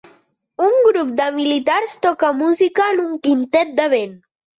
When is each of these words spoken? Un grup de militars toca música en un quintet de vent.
Un 0.67 0.77
grup 0.85 1.09
de 1.19 1.27
militars 1.35 1.93
toca 2.05 2.31
música 2.39 2.87
en 2.95 3.03
un 3.03 3.13
quintet 3.29 3.77
de 3.81 3.87
vent. 3.95 4.17